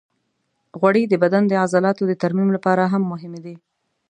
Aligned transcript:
غوړې 0.79 1.03
د 1.09 1.13
بدن 1.23 1.43
د 1.47 1.53
عضلاتو 1.63 2.03
د 2.07 2.13
ترمیم 2.23 2.49
لپاره 2.55 2.83
هم 2.93 3.03
مهمې 3.11 3.39
دي. 3.45 3.55